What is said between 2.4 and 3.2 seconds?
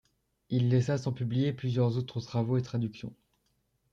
et traductions.